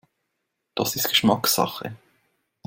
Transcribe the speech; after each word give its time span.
Das 0.73 0.95
ist 0.95 1.09
Geschmackssache. 1.09 1.95